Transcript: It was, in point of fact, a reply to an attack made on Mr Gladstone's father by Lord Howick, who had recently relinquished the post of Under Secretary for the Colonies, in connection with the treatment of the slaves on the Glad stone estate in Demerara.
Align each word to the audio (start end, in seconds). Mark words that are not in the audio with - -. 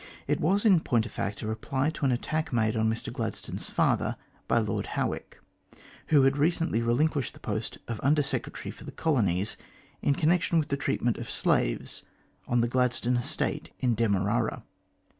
It 0.25 0.39
was, 0.41 0.65
in 0.65 0.79
point 0.79 1.05
of 1.05 1.11
fact, 1.11 1.43
a 1.43 1.47
reply 1.47 1.91
to 1.91 2.05
an 2.05 2.11
attack 2.11 2.51
made 2.51 2.75
on 2.75 2.89
Mr 2.91 3.13
Gladstone's 3.13 3.69
father 3.69 4.17
by 4.47 4.57
Lord 4.57 4.87
Howick, 4.97 5.39
who 6.07 6.23
had 6.23 6.37
recently 6.37 6.81
relinquished 6.81 7.35
the 7.35 7.39
post 7.39 7.77
of 7.87 7.99
Under 8.01 8.23
Secretary 8.23 8.71
for 8.71 8.83
the 8.83 8.91
Colonies, 8.91 9.57
in 10.01 10.15
connection 10.15 10.57
with 10.57 10.69
the 10.69 10.75
treatment 10.75 11.19
of 11.19 11.27
the 11.27 11.31
slaves 11.31 12.01
on 12.47 12.61
the 12.61 12.67
Glad 12.67 12.93
stone 12.93 13.15
estate 13.17 13.69
in 13.79 13.93
Demerara. 13.93 14.63